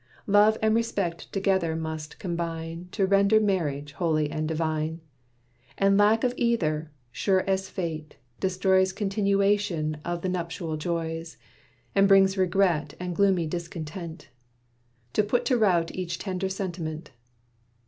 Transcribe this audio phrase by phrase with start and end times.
[0.25, 4.99] Love and respect together must combine To render marriage holy and divine;
[5.77, 11.37] And lack of either, sure as Fate, destroys Continuation of the nuptial joys,
[11.93, 14.29] And brings regret, and gloomy discontent,
[15.13, 17.11] To put to rout each tender sentiment.